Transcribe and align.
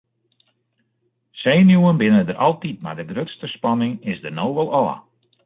Senuwen 1.41 1.99
binne 2.01 2.23
der 2.29 2.41
altyd 2.47 2.81
mar 2.87 2.95
de 2.97 3.05
grutste 3.11 3.47
spanning 3.55 3.93
is 4.11 4.19
der 4.23 4.35
no 4.39 4.45
wol 4.57 4.69
ôf. 4.81 4.91